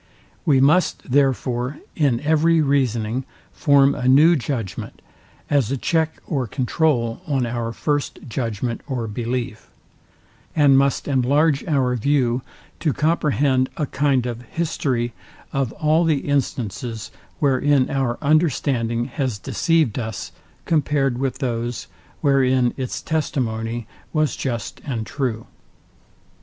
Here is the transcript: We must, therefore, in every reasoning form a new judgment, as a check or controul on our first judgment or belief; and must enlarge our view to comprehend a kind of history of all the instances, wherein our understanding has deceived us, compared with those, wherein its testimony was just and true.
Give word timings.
We 0.47 0.59
must, 0.59 1.11
therefore, 1.11 1.77
in 1.95 2.21
every 2.21 2.59
reasoning 2.59 3.23
form 3.53 3.93
a 3.93 4.07
new 4.07 4.35
judgment, 4.35 4.99
as 5.47 5.69
a 5.69 5.77
check 5.77 6.19
or 6.25 6.47
controul 6.47 7.21
on 7.27 7.45
our 7.45 7.71
first 7.71 8.17
judgment 8.27 8.81
or 8.87 9.07
belief; 9.07 9.69
and 10.55 10.75
must 10.75 11.07
enlarge 11.07 11.63
our 11.67 11.95
view 11.95 12.41
to 12.79 12.93
comprehend 12.93 13.69
a 13.77 13.85
kind 13.85 14.25
of 14.25 14.41
history 14.41 15.13
of 15.53 15.71
all 15.73 16.03
the 16.03 16.27
instances, 16.27 17.11
wherein 17.37 17.87
our 17.91 18.17
understanding 18.23 19.05
has 19.05 19.37
deceived 19.37 19.99
us, 19.99 20.31
compared 20.65 21.19
with 21.19 21.37
those, 21.37 21.85
wherein 22.21 22.73
its 22.75 23.03
testimony 23.03 23.85
was 24.13 24.35
just 24.35 24.81
and 24.83 25.05
true. 25.05 25.45